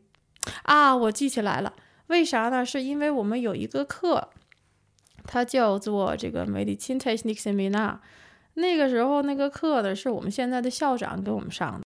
[0.64, 1.74] 啊，我记起来了，
[2.08, 2.66] 为啥呢？
[2.66, 4.28] 是因为我们有一个课，
[5.24, 8.00] 它叫做这个 Medicine Technique Seminar，
[8.56, 11.86] 那个时候那个课呢是我们现在的校长给我们上的。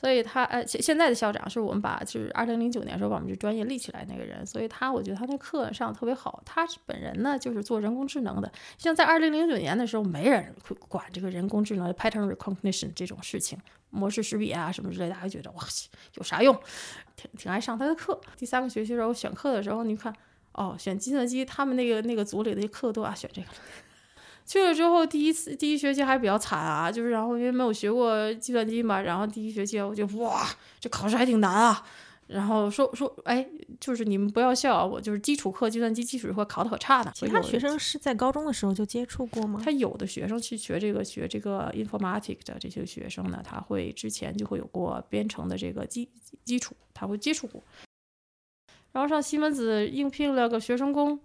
[0.00, 6.42] 所以他呃，现现在的校长是我们把就是二零零九年时候把我们这专业立起来那个人，所以他我觉得他那课上的特别好。
[6.46, 13.58] 他本人呢就是做人工智能的，像在二零零九年的时候，没人会管这个人工智能 pattern recognition 这种事情，
[13.90, 15.62] 模式识别啊什么之类的，还觉得哇
[16.14, 16.58] 有啥用？
[17.16, 18.18] 挺挺爱上他的课。
[18.38, 20.10] 第三个学期时候选课的时候，你看
[20.52, 23.48] 哦，选计算机，他们那个那个组里的课都啊选这个。
[24.46, 30.46] 去了之后，第一次第一学期还比较惨啊，就是然后因为没有学过计算机嘛，然后第一学期我就哇，
[30.80, 31.84] 这考试还挺难啊。
[32.26, 33.44] 然后说说，哎，
[33.80, 37.10] 就是你们不要笑啊，我就是基础课计算机基础课考的可差的。
[37.12, 39.60] 其他学生是在高中的时候就接触过吗？
[39.64, 46.08] 他有的学生去学这个学这个 informatics 的这些学生呢，他会之前就会有过编程的这个基
[46.44, 47.60] 基础，他会接触过。
[48.92, 51.18] 然后上西门子应聘了个学生工。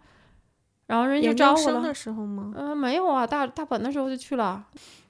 [0.88, 1.82] 然后人家招我了。
[1.82, 2.54] 的时候吗？
[2.56, 4.66] 嗯，没有啊，大大本的时候就去了。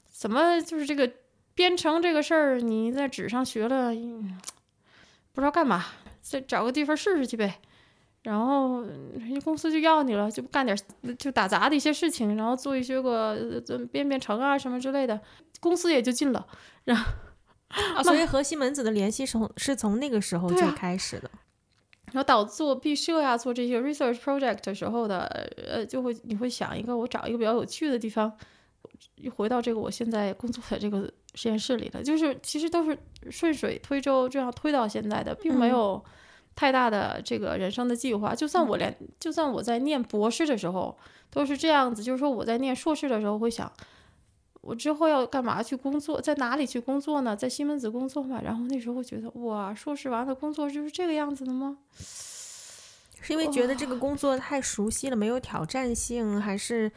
[0.10, 1.12] 怎么就是这个
[1.54, 3.94] 编程这个事儿，你在纸上学了，
[5.34, 5.86] 不知道干嘛，
[6.22, 7.60] 再找个地方试试去呗。
[8.24, 10.76] 然后人家公司就要你了，就干点
[11.20, 13.38] 就打杂的一些事情，然后做一些个
[13.92, 15.20] 编编程啊什么之类的，
[15.60, 16.48] 公司也就进了。
[16.86, 21.30] 然后，所以和西门子的联系是从是从那个时候就开始的。
[22.16, 25.26] 然后到做毕设呀，做这些 research project 的时候的，
[25.68, 28.32] 呃，就会你会想一个，我找一个比较有趣的地方，
[29.16, 32.02] 又回到这个我现在工作的这个实验室里了。
[32.02, 32.98] 就是其实都是
[33.30, 36.02] 顺水推舟这样推到现在的，并没有
[36.56, 38.34] 太大的这个人生的计划。
[38.34, 40.98] 就算我连，就算我在念博士的时候
[41.30, 43.70] 都是这样子，就是说我在念硕士的时候会想。
[44.66, 47.36] 我之后要干嘛去工作，在哪里去工作呢？
[47.36, 48.42] 在西门子工作嘛。
[48.42, 51.78] 然后那时候觉得，哇，硕士完了工作就是这个样子的吗？
[53.22, 56.92] 是因为觉得这个工作太熟悉了，没有挑战性，还是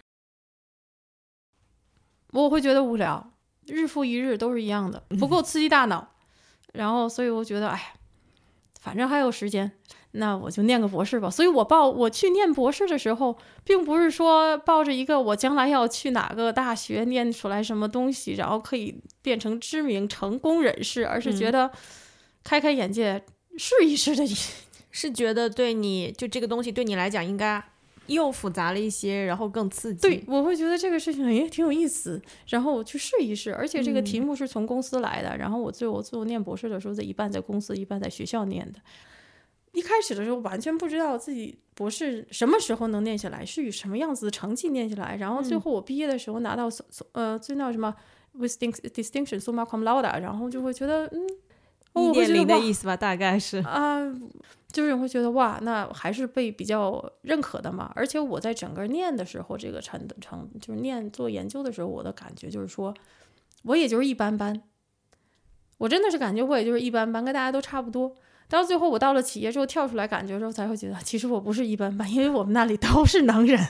[2.33, 3.33] 我会觉得无聊，
[3.66, 6.14] 日复一日都是一样的，不够刺激大脑。
[6.72, 7.94] 然后，所以我觉得，哎，
[8.81, 9.70] 反正还有时间。
[10.18, 11.31] 那我就念个博士吧。
[11.31, 21.70] 所以我报我去念博士的时候，并不是说抱着一个我将来要去哪个大学念出来什么东西，然后可以变成知名成功人士，而是觉得
[22.44, 23.24] 开开眼界，
[23.57, 24.24] 试一试的。
[24.90, 27.62] 是觉得对你就这个东西对你来讲应该
[28.07, 30.00] 又复杂了一些，然后更刺激。
[30.00, 33.54] 对，我会觉得这个事情也挺有意思，然后我去试一试。
[33.54, 38.81] 而且这个题目是从公司来的，然后我最后最后念博士的时候，在一半在公司，一半在学校念的。
[39.79, 45.14] 一开始的时候完全不知道自己博士什么时候能念下来，是以什么样子的成绩念下来。
[45.14, 46.69] 然后最后我毕业的时候拿到
[47.12, 47.95] 呃最那什么
[48.33, 51.07] with distinction summa cum laude，然后就会觉得
[51.95, 54.01] 嗯，一点零的意思吧，大概是啊，
[54.73, 57.93] 就是会觉得哇，那还是被比较认可的嘛。
[57.95, 62.93] 而且我在整个念的时候，这个成成就是念做研究的时候，我的感觉就是说，
[63.62, 64.61] 我也就是一般般，
[65.79, 68.17] 我真的是感觉我也就是一般般，跟大家都差不多。
[68.48, 73.58] 到最后，我到了企业之后跳出来，感觉之后才会觉得，其实我不是一般般，因为我们那里都是能人。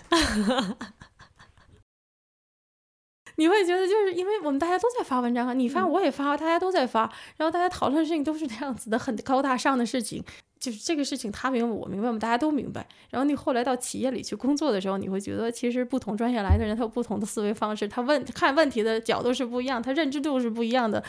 [3.37, 7.03] 你会觉得，就是因为我们大家都在发文章啊，你发我也发，大家都在发，
[7.37, 10.21] 然后大家讨论的事情都是这样子的，很高大上的事情，
[10.59, 12.85] 就是这个事情他明白我明白，我们大家都明白。
[13.11, 21.03] 然后你后来到企业里去工作的时候，你会觉得，其实不同专业来的人，他有不同的思维方式，他问看问题的角度是不一样，他认知度是不一样的。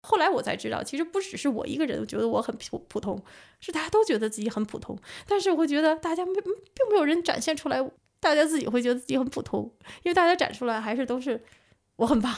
[0.00, 3.20] 后来我才知道，其实不只是我一个人觉得我很普普通，
[3.60, 4.96] 是大家都觉得自己很普通。
[5.26, 7.82] 但是我会觉得大家没并没有人展现出来，
[8.20, 9.70] 大家自己会觉得自己很普通，
[10.04, 11.42] 因为大家展出来还是都是
[11.96, 12.34] 我很棒。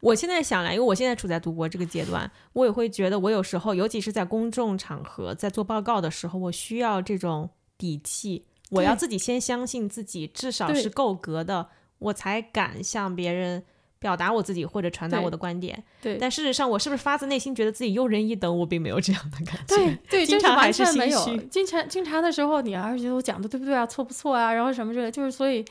[0.00, 13.64] 我现在想来，因为我现在处在读博这个阶段，我也会觉得我有时候，尤其是在公众场合，在做报告的时候，我需要这种底气，我要自己先相信自己至少是够格的，我才敢向别人。
[14.06, 16.16] 表达我自己或者传达我的观点，对。
[16.16, 18.56] 但事实上，我是不是发自内心觉得自己优人一等？
[18.58, 19.76] 我并没有这样的感觉。
[19.76, 21.38] 对 对，经常还是没有。
[21.50, 23.84] 经常经常的时候，你还是觉得我讲的对不对啊？
[23.84, 24.52] 错不错啊？
[24.52, 25.64] 然后什么之类，就是所以，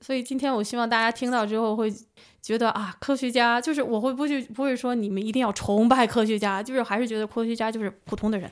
[0.00, 1.92] 所以今天我希望大家听到之后会
[2.40, 8.50] 觉得啊，科学家就是我会不去不会说你们一定要崇拜科学家，就是还是觉得科学家就是普通的人。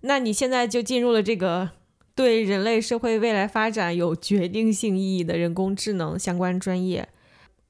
[0.00, 1.68] 那你现在就进入了这个
[2.14, 7.08] 对人类社会未来发展有决定性意义的人工智能相关专业。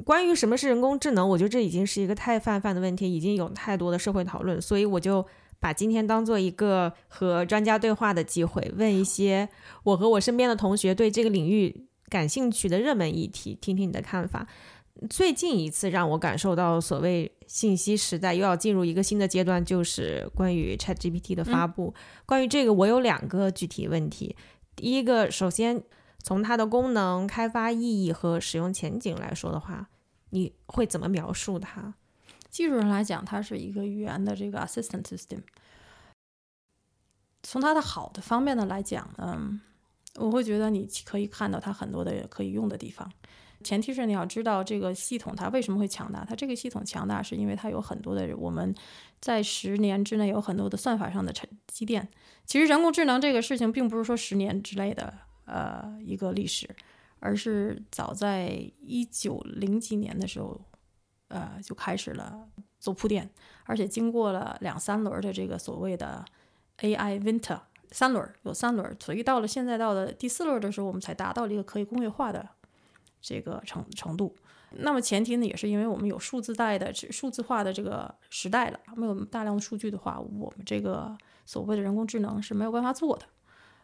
[0.03, 5.25] 关于什么是人工智能，我觉得这已经是一个太泛泛的问题，已经有太多的社会讨论，所以我就
[5.61, 9.49] 把今天当做一个和专家对话的机会，问一些
[9.85, 14.47] 我和我身边的同学对这个领域感兴趣的热门议题，听听你的看法。
[15.09, 21.95] 最近一次让我感受到所谓信息时代又要进入一个新的阶段，就是关于 ChatGPT 的发布。
[22.27, 24.35] 关于这个，我有两个具体问题。
[24.75, 25.85] 第一个，首先。
[26.25, 29.91] 从它的功能、开发意义和使用前景来说的话，
[30.31, 31.93] 你会怎么描述它？
[32.49, 35.41] 技术上来讲，它是一个语言的这个 assistant system。
[37.43, 39.61] 从它的好的方面的来讲呢，
[40.15, 43.13] 我会觉得你可以看到它很多的可以用的地方。
[43.63, 46.25] 前提是你要知道这个系统它为什么会强大。
[46.25, 48.75] 它这个系统强大是因为它有很多的我们
[49.21, 52.09] 在十年之内有很多的算法上的沉积淀。
[52.47, 55.13] 其实人工智能这个事情并不是说十年之类的。
[55.45, 56.69] 呃，一个历史，
[57.21, 58.49] 而是早在
[58.81, 60.61] 一九零几年的时候，
[61.29, 63.31] 呃，就开始了做铺垫，
[63.65, 66.25] 而且经过了两三轮的这个所谓的
[66.79, 72.49] AI Winter 三轮，有三轮，所以到了现在到了第四轮的时候，我们才达到了一个可以工业化的
[73.21, 74.35] 这个程程度。
[74.77, 83.25] 那么前提呢，也是因为我们有数字代的数字化的这个时代了，没有大量的数据的话，我们这个所谓的人工智能是没有办法做的。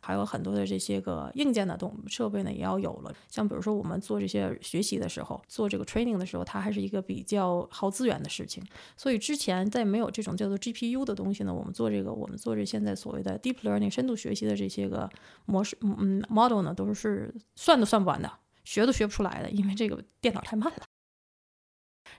[0.00, 3.14] 还有很多的这些个硬件的东设备呢，也要有了。
[3.28, 8.64] 像比如说我们做这些学习的时候，做这个 training 的时候，它还是一个比较耗资源的事情。
[8.96, 15.08] 所以之前在没有这种叫做 GPU 的东西呢，我们做这个，我们做这现在所谓的 deep learning 深度学习的这些个
[15.44, 18.30] 模式，嗯 model 呢，都是算都算不完的，
[18.64, 20.89] 学都学不出来的，因为这个电脑太慢了。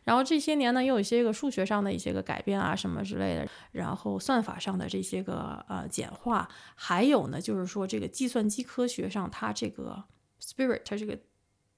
[0.04, 10.04] 然后这些年呢，又有一些个数学上的一些个改变啊，什么之类的，然后算法上的这些个呃简化，还有呢，就是说这个计算机科学上它这个
[10.42, 11.20] spirit，它这个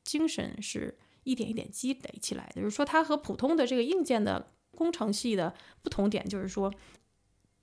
[0.03, 2.61] 精神是一点一点积累起来的。
[2.61, 6.73] 就是说，它和普通的这个硬件的工程系的不同点，就是说。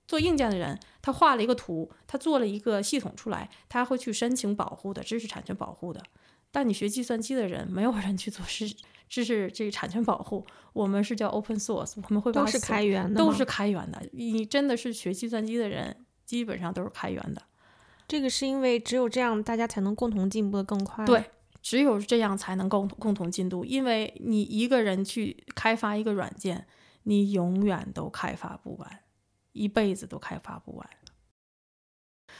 [0.07, 6.03] 做硬件的人，他画了一个图，他做了一个系统出来，他会去申请保护的知识产权保护的。
[6.51, 8.69] 但你学计算机的人，没有人去做知
[9.11, 14.01] 知识这个产权保护，我们是叫 open source，我们会把都是开源的，都是开源的。
[14.13, 17.43] 你真的是学计算机的人，基本上都是开源的。
[18.07, 21.05] 这个是因为只有这样，大家才能共同进步的更快。
[21.05, 21.25] 对，
[21.61, 26.65] 只有这样才能共共同进步，因为你一个人去开发一个软件，
[27.03, 28.99] 你永远都开发不完。
[29.51, 30.89] 一辈子都开发不完，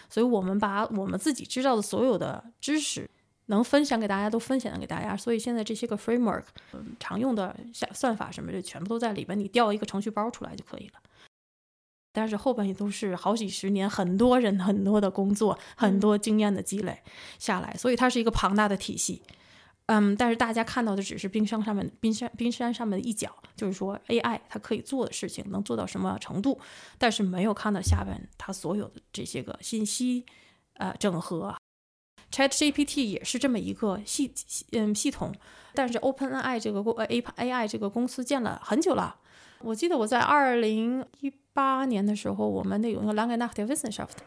[0.10, 3.10] 所以我们把我们自己知道的所有的知识
[3.52, 5.16] 能分享给大家，都分享给大家。
[5.16, 10.94] 所以现在这些个 framework，嗯，常用的下算法什么的，全部都在里边，你调一个程序包出来就可以了。
[12.14, 17.02] 但是后边也都是好几十年，很多人很多的工作，很多经验的积累
[17.38, 19.22] 下来，所以它是一个庞大的体系。
[19.88, 26.60] 嗯，但是大家看到的只是冰山上面冰山冰山上面的一角，就是说 AI 它可以做的事情能做到什么程度，
[26.98, 30.26] 但是没有看到下边它所有的这些个信息，
[30.74, 31.56] 呃，整合。
[32.32, 34.32] ChatGPT 也是这么一个系
[34.72, 35.34] 嗯系统，
[35.74, 39.16] 但是 OpenAI 这个公 A AI 这个公司建了很久了。
[39.60, 44.18] 我记得我在二零一八年的时候，我们那有一个 Lange Nacht Wissenschaft，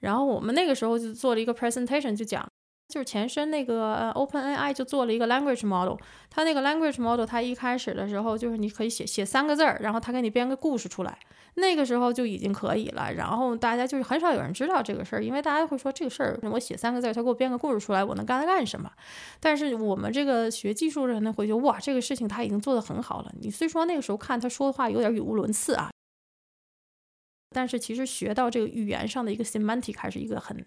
[0.00, 2.46] 然后我们那个时候就做了一个 presentation，就讲。
[2.90, 5.96] 就是前身那个，OpenAI 就做了一个 language model。
[6.28, 11.18] 它那个 language model，它一开始的时候就是你可以写写三个字儿，然后它给你编个故事出来。
[11.54, 13.12] 那个时候就已经可以了。
[13.12, 18.90] 然后大家就是很少有人知道这个事儿，因为大家会说这个事儿，我写三个字儿，他给我编个故事出来，我能干它干什么？
[19.40, 23.32] 但是我们这个学技术的人呢，会觉得哇，这个事情他已经做得很好了。
[23.40, 25.90] 你虽说那个时候看他说的话有点语无伦次啊，
[27.50, 30.64] 但是其实学到这个语言上的一个 semantic 还是一个很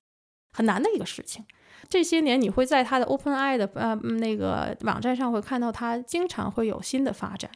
[0.52, 1.46] 很难的一个事情。
[1.90, 7.52] 这些年，你会在它的 OpenAI 的呃那个网站上会看到它经常会有新的发展，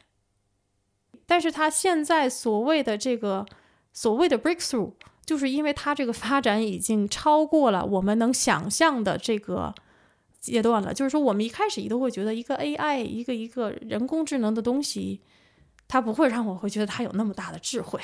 [1.26, 3.46] 但是它现在所谓的这个
[3.92, 4.92] 所谓的 breakthrough，
[5.24, 9.74] 就是因为它这个发展已经超过了我们能想象的这个
[10.40, 10.94] 阶段了。
[10.94, 15.20] 就是说，我们一开始都会觉得一个 AI 一个一个人工智能的东西，
[15.88, 18.00] 它不会让我会觉得它有那么大的智慧。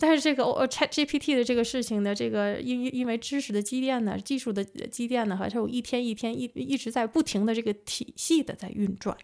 [0.00, 9.16] 但是这个呃 Chat GPT 的这个事情呢，这个因因因为知识的积淀呢，技术的积淀呢，还是有一天一天一一直在不停的这个体系的在运转。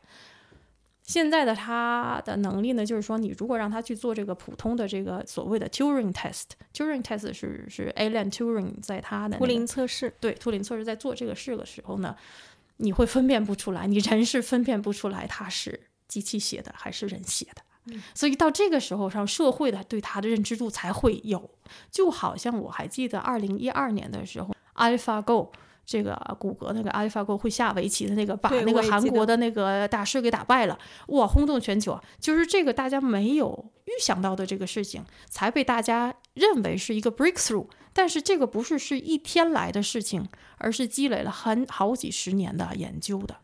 [1.02, 12.16] 现在的它的能力呢，就是说你如果让它去做这个普通的这个所谓的 Turing test，Turing test 是是 Alan Turing 在他的图灵测试，对图灵测试在做这个事的时候呢，
[12.78, 17.62] 你会分辨不出来，你人是分辨不出来它是机器写的还是人写的。
[18.14, 21.50] 所以到这个时候上，社会的对他的认知度才会有。
[21.90, 25.50] 就好像我还记得二零一二年的时候，AlphaGo
[25.84, 30.78] 这个谷歌那个 AlphaGo 会下围棋的那个，把那个韩国的那个大师给打败了，
[31.08, 32.00] 哇，轰动全球。
[32.18, 37.66] 就是这个大家没有预想到的这个事情，才被大家认为是一个 breakthrough。
[37.92, 40.28] 但是这个不是是一天来的事情，
[40.58, 43.36] 而是积累了很好几十年的研究的。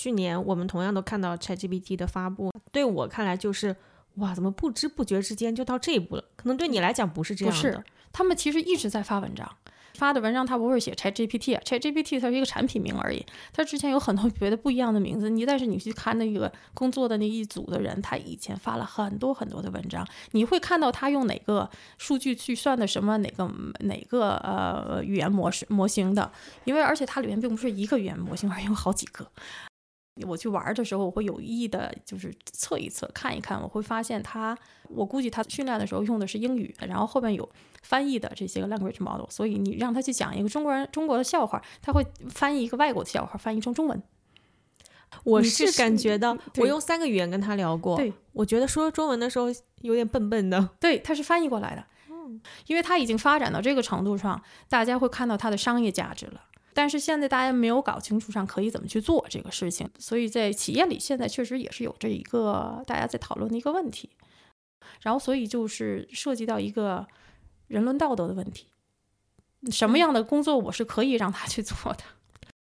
[0.00, 3.74] 去年我们同样都看到 ChatGPT 的发布，对我看来就是
[4.14, 6.22] 哇，怎么不知不觉之间就到这一步了？
[6.36, 7.60] 可能对你来讲不是这样的。
[7.60, 9.50] 不是，他们其实一直在发文章，
[9.94, 13.26] 发的文章他不会写 ChatGPT，ChatGPT 它是一个产品名而已。
[13.52, 15.28] 它之前有很多别的不一样的名字。
[15.28, 26.30] 你但是你去看那个工作的那一组的人，他以前发了很多很多的文章，你会看到他用哪个数据去算的什么哪个哪个呃语言模式模型的，
[26.62, 29.26] 因为而且它里面并不是一个语言模型，而有好几个。
[30.26, 33.60] 我去玩的时候，我会有意的，就是测一测，看一看。
[33.60, 34.56] 我会发现他，
[34.88, 37.48] 我估计他训练的时候用的是英语，然后后面有
[37.82, 39.28] 翻译的这些个 language model。
[39.28, 44.02] 所以你让他去讲一个中国人中国的笑话，他会翻译一个外国的笑话，翻译成中文。
[45.24, 49.46] 我是感觉到，我用三个语言跟他聊过，对我觉得说中文的时候
[49.80, 50.68] 有点笨笨的。
[50.78, 56.42] 对，他是翻译过来的，嗯，因为他已经发展到这个程度上，大家会看到它的商业价值了。
[56.78, 64.10] 但是现在大家没有搞清楚上可以怎么去做这个事情，所以在企业里现在确实也是有这一个大家在讨论的一个问题，
[65.00, 67.08] 然后所以就是涉及到一个
[67.66, 68.68] 人伦道德的问题，
[69.72, 72.04] 什么样的工作我是可以让他去做的，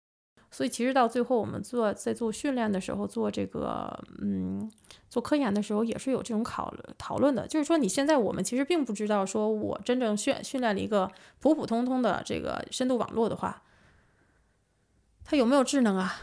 [0.51, 4.73] 所以其实到最后我们做在做训练的时候做这个嗯
[5.11, 13.63] 做科研的时候也是有这种考讨论的，就是说你现在我们其实并不知道说我真正训训练了一个普普通通的这个深度网络的话。
[15.29, 16.15] 它有没有智能啊？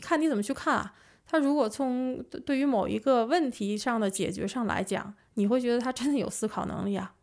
[0.00, 0.94] 看你怎么去看啊。
[1.26, 7.14] 它如果从对于某一个问题上的解决上来讲，你会觉得它真的有思考能力啊？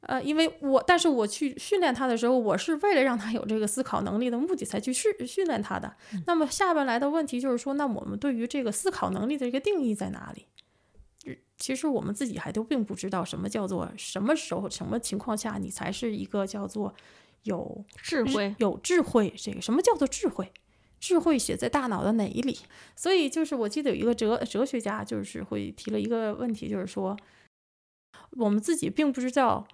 [0.00, 5.96] 呃，因为我，但是我去训练它的时候，我是为了让它有这个思考能力的目的才去训训练它的。
[6.26, 10.46] 那么下边来的问题就是说，那我们对于这个思考能力的一个定义在哪里？
[11.58, 16.94] 其实我们自己还都并不知道什么叫做什么时候、什么情况下你才是一个叫做
[17.44, 19.32] 有智慧、有智慧。
[19.36, 20.52] 这个什么叫做智慧？
[21.00, 22.58] 智慧写在大脑的哪一里？
[22.96, 27.16] 所以就是我记得有一个哲哲学家就是会提了一个问题，就是说
[28.32, 29.66] 我们自己并不知道。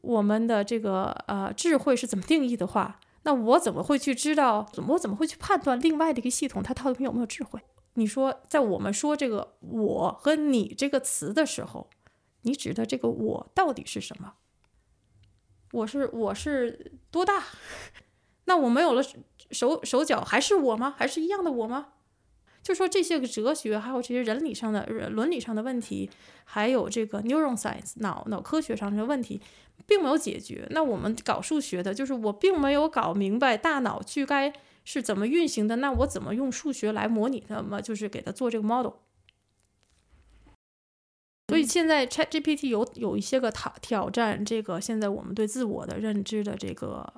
[0.00, 4.64] 我们的这个呃智慧是怎么定义的话，那我怎么会去知道？
[4.72, 7.60] 怎么我怎么会去判断另外的一个系统它到底有没有智慧？
[7.94, 11.90] 你说，在我们说这个“我”和“你”这个词的时候，
[12.42, 14.34] 你指的这个“我”到底是什么？
[15.72, 17.44] 我是我是多大？
[18.46, 19.02] 那我没有了
[19.50, 20.94] 手手脚，还是我吗？
[20.96, 21.88] 还是一样的我吗？
[22.62, 26.10] 就说这些个哲学，还有这些人理上的、伦理上的问题，
[26.44, 29.40] 还有这个 neuroscience 脑脑科学上的问题，
[29.86, 30.66] 并没有解决。
[30.70, 34.52] 那我们搞数学的，就是我并没有搞明白大脑去该
[34.84, 35.76] 是怎么运行的。
[35.76, 37.80] 那我怎么用数学来模拟它嘛？
[37.80, 38.92] 就是给它做这个 model。
[41.48, 47.10] 所以现在 ChatGPT 有有一些个挑挑战，这个现在我们对自我的认知的这个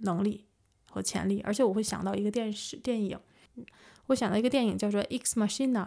[0.00, 0.46] 能力
[0.90, 1.40] 和潜力。
[1.44, 3.18] 而且我会想到一个电视电影。
[4.06, 5.84] 我想到一个电影叫做《X Machina》，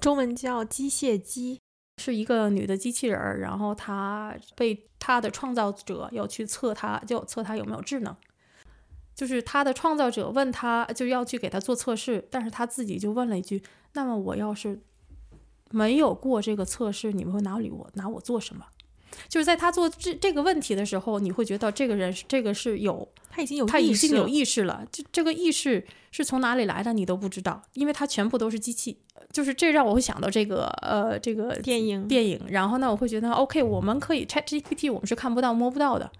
[0.00, 1.56] 中文叫《机械姬》，
[2.02, 8.14] 是一个女的机器人儿，然后她被她的创造者要去测她，就测她有没有智能。
[9.14, 13.62] 就是她的创造者问她，就要去给她做测试，但是她自己就问了一句
[13.94, 14.80] ：“那么我要是
[15.70, 18.64] 没有过这个测试，你们会拿我拿我做什么？”
[19.28, 28.98] 就是在他做这这个问题的时候，你会觉得这个人这个是有他已经有他已经有意识了，这这个意识是从哪里来的你都不知道，因为他全部都是机器。
[29.32, 36.10] 就是这让我会想到这个呃这个电影电影，然后呢我会觉得 OK，我们可以 ChatGPT，我们是看不到摸不到的。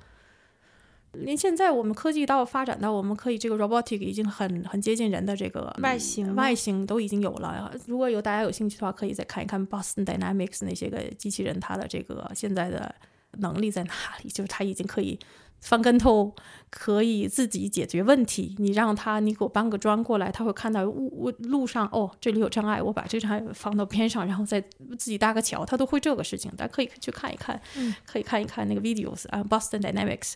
[1.24, 7.72] 连现在我们科技到发展到我们可以这个 robotic 已经很很接近人的这个外形外形都已经有了。
[7.86, 12.94] 如果有大家有兴趣的话，可以再看一看 Boston Dynamics 那些个机器人，它的这个现在的
[13.38, 13.92] 能力在哪
[14.22, 14.28] 里？
[14.30, 15.18] 就是它已经可以。
[15.60, 16.34] 翻跟头
[16.70, 18.54] 可以自己解决问题。
[18.58, 26.50] 你让他，你给我搬个砖过来，他会看到路路上哦，这里有障碍，我把这障碍放到边上，然后再自己搭个桥，他都会这个事情。
[26.56, 27.60] 大家可以去看一看，
[28.06, 30.34] 可以看一看那个 videos 啊，Boston Dynamics。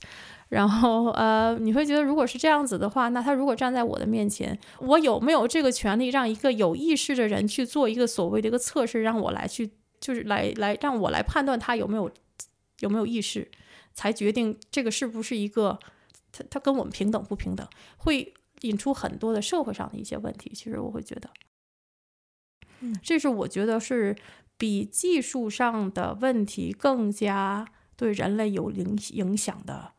[0.49, 12.11] 然后呃，你会觉得如果是这样子的话，那他如果站在我的面前，我有没有这个权利让一个有意识的人去做一个所谓的一个测试，让我来去就是来来让我来判断他有没有
[12.81, 13.51] 有没有意识？
[13.95, 15.79] 才决定这个是不是一个，
[16.31, 17.67] 他他跟我们平等不平等，
[17.97, 20.51] 会引出很多的社会上的一些问题。
[20.55, 21.31] 其实我会觉得，
[22.81, 24.17] 嗯，这是我觉得是
[24.57, 27.67] 比技术上的问题更加
[27.97, 29.93] 对人类有影影响的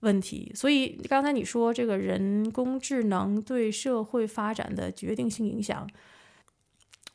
[0.00, 0.52] 问题。
[0.54, 5.88] 所以刚才你说这个人工智能对社会发展的决定性影响，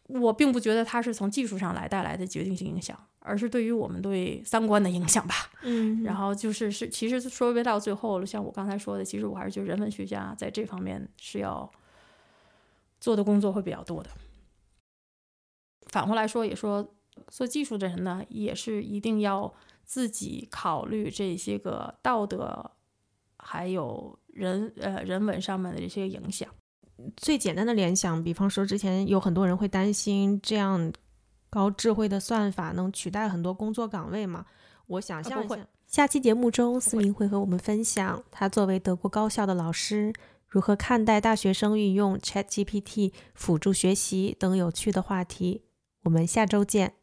[0.10, 2.98] 我并不觉得它是从技术上来带来的决定性影响。
[3.22, 11.70] 而是对于我们对三观的影响吧，嗯，然后就是是，其实说回到最后了，像我刚才说的，其实我还是觉得人文学家在这方面是要
[13.00, 14.10] 做的工作会比较多的。
[15.88, 16.96] 反过来说，也说
[17.28, 19.54] 做技术的人呢，也是一定要
[19.84, 22.72] 自己考虑这些个道德，
[23.38, 26.50] 还有人呃人文上面的这些影响。
[27.18, 30.92] 最简单的联想，比方说之前有很多人会担心这样。
[31.52, 34.46] 高智慧的算法能取代很多工作岗位嘛？
[34.86, 35.58] 我想象一下。
[35.88, 40.14] 下期节目中，思明会和我们分享他作为德国高校的老师
[40.48, 45.64] 如何看待大学生运用 ChatGPT 辅助学习等有趣的话题。
[46.04, 46.99] 我们下周见。